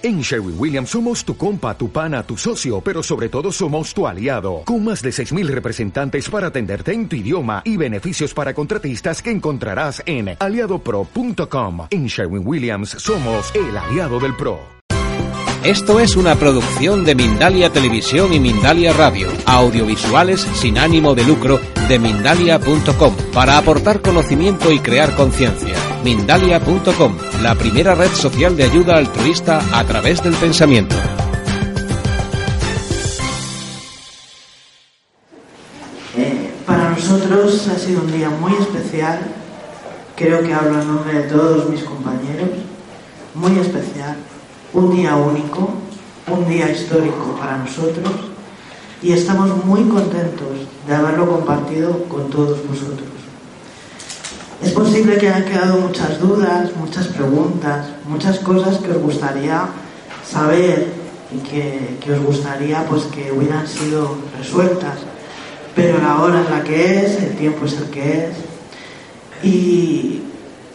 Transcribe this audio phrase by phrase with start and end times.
[0.00, 4.06] En Sherwin Williams somos tu compa, tu pana, tu socio, pero sobre todo somos tu
[4.06, 9.20] aliado, con más de 6.000 representantes para atenderte en tu idioma y beneficios para contratistas
[9.20, 11.88] que encontrarás en aliadopro.com.
[11.90, 14.60] En Sherwin Williams somos el aliado del PRO.
[15.64, 21.60] Esto es una producción de Mindalia Televisión y Mindalia Radio, audiovisuales sin ánimo de lucro
[21.88, 25.74] de mindalia.com, para aportar conocimiento y crear conciencia.
[26.04, 30.94] Mindalia.com, la primera red social de ayuda altruista a través del pensamiento.
[36.66, 39.20] Para nosotros ha sido un día muy especial,
[40.16, 42.50] creo que hablo en nombre de todos mis compañeros,
[43.34, 44.16] muy especial,
[44.72, 45.74] un día único,
[46.28, 48.12] un día histórico para nosotros
[49.02, 50.48] y estamos muy contentos
[50.86, 53.27] de haberlo compartido con todos vosotros.
[54.62, 59.66] Es posible que hayan quedado muchas dudas, muchas preguntas, muchas cosas que os gustaría
[60.28, 60.92] saber
[61.32, 64.98] y que, que, os gustaría pues que hubieran sido resueltas.
[65.76, 68.36] Pero la hora es la que es, el tiempo es el que es.
[69.44, 70.22] Y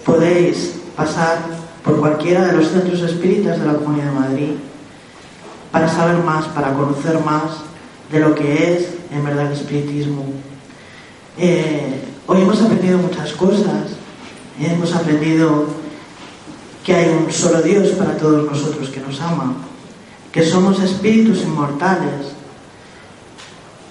[0.06, 1.40] podéis pasar
[1.84, 4.52] por cualquiera de los centros espíritas de la Comunidad de Madrid
[5.72, 7.64] para saber más, para conocer más
[8.12, 10.24] de lo que es en verdad el espiritismo.
[11.38, 13.98] Eh, Hoy hemos aprendido muchas cosas.
[14.58, 15.66] Hemos aprendido
[16.86, 19.56] que hay un solo Dios para todos nosotros que nos ama,
[20.32, 22.28] que somos espíritus inmortales,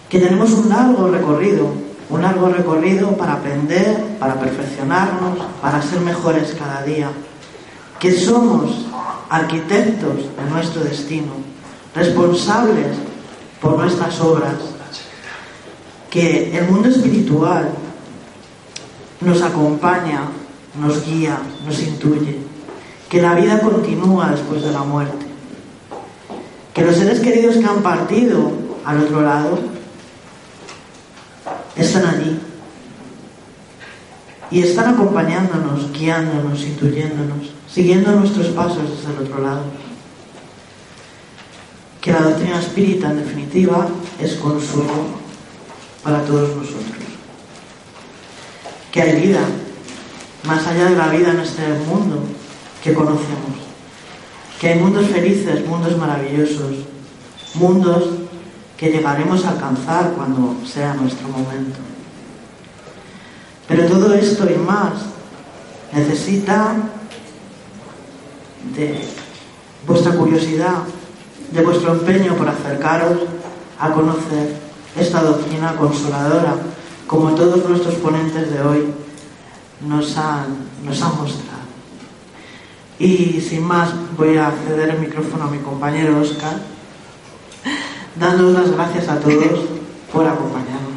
[0.09, 1.75] que tenemos un largo recorrido,
[2.09, 7.11] un largo recorrido para aprender, para perfeccionarnos, para ser mejores cada día,
[7.99, 8.87] que somos
[9.29, 11.33] arquitectos de nuestro destino,
[11.95, 12.97] responsables
[13.61, 14.55] por nuestras obras,
[16.11, 17.69] que el mundo espiritual
[19.25, 20.23] nos acompaña,
[20.81, 22.39] nos guía, nos intuye,
[23.09, 25.27] que la vida continúa después de la muerte,
[26.75, 28.51] que los seres queridos que han partido
[28.85, 29.59] al otro lado
[31.77, 32.39] están allí.
[34.51, 39.63] Y están acompañándonos, guiándonos, intuyéndonos, siguiendo nuestros pasos desde el otro lado.
[42.03, 43.89] Que la doctrina espírita, en definitiva,
[44.21, 45.23] es consuelo
[46.03, 47.12] para todos nosotros
[48.93, 49.41] que hay vida
[50.45, 52.23] más allá de la vida en este mundo
[52.85, 53.57] que conocemos,
[54.61, 56.77] que hay mundos felices, mundos maravillosos,
[57.55, 58.05] mundos
[58.77, 61.79] que llegaremos a alcanzar cuando sea nuestro momento.
[63.67, 64.93] Pero todo esto y más
[65.93, 66.75] necesita
[68.77, 69.01] de
[69.87, 70.83] vuestra curiosidad,
[71.51, 73.21] de vuestro empeño por acercaros
[73.79, 74.57] a conocer
[74.99, 76.57] esta doctrina consoladora
[77.13, 78.87] como todos nuestros ponentes de hoy
[79.87, 80.47] nos han,
[80.83, 81.61] nos han mostrado.
[82.99, 86.57] Y sin más, voy a ceder el micrófono a mi compañero Oscar,
[88.19, 89.61] dando las gracias a todos
[90.11, 90.91] por acompañarnos.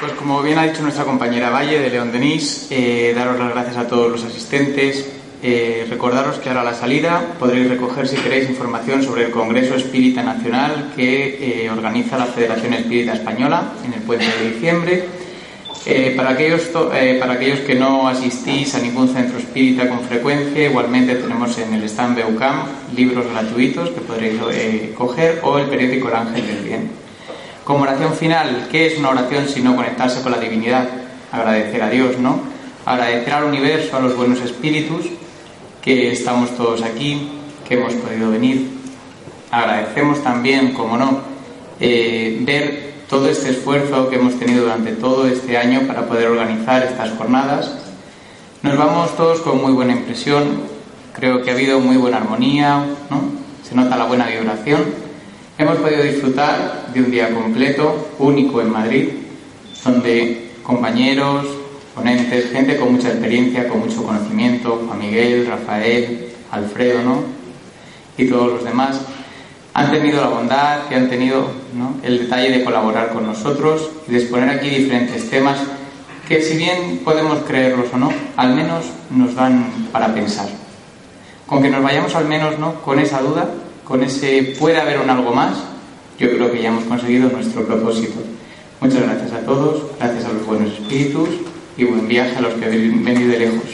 [0.00, 3.76] Pues como bien ha dicho nuestra compañera Valle de León Denis, eh, daros las gracias
[3.76, 5.06] a todos los asistentes.
[5.42, 9.74] Eh, recordaros que ahora a la salida podréis recoger si queréis información sobre el Congreso
[9.74, 15.04] Espírita Nacional que eh, organiza la Federación Espírita Española en el puente de diciembre.
[16.16, 16.62] para, aquellos
[17.20, 21.84] para aquellos que no asistís a ningún centro espírita con frecuencia, igualmente tenemos en el
[21.84, 22.62] stand BEUCAM
[22.96, 24.40] libros gratuitos que podréis
[24.94, 27.03] coger o el periódico El Ángel del Bien.
[27.64, 30.86] Como oración final, ¿qué es una oración si no conectarse con la divinidad?
[31.32, 32.38] Agradecer a Dios, ¿no?
[32.84, 35.06] Agradecer al universo, a los buenos espíritus,
[35.80, 37.30] que estamos todos aquí,
[37.66, 38.68] que hemos podido venir.
[39.50, 41.20] Agradecemos también, como no,
[41.80, 46.82] eh, ver todo este esfuerzo que hemos tenido durante todo este año para poder organizar
[46.82, 47.72] estas jornadas.
[48.60, 50.60] Nos vamos todos con muy buena impresión,
[51.14, 53.22] creo que ha habido muy buena armonía, ¿no?
[53.66, 55.03] se nota la buena vibración
[55.56, 59.08] Hemos podido disfrutar de un día completo, único en Madrid,
[59.84, 61.46] donde compañeros,
[61.94, 67.22] ponentes, gente con mucha experiencia, con mucho conocimiento, Juan Miguel, Rafael, Alfredo, ¿no?
[68.18, 69.00] Y todos los demás,
[69.74, 71.46] han tenido la bondad y han tenido
[72.02, 75.58] el detalle de colaborar con nosotros y de exponer aquí diferentes temas
[76.26, 80.48] que si bien podemos creerlos o no, al menos nos dan para pensar.
[81.46, 82.74] Con que nos vayamos al menos ¿no?
[82.82, 83.48] con esa duda
[83.84, 85.56] con ese puede haber un algo más,
[86.18, 88.20] yo creo que ya hemos conseguido nuestro propósito.
[88.80, 91.28] Muchas gracias a todos, gracias a los buenos espíritus
[91.76, 93.70] y buen viaje a los que han venido de lejos.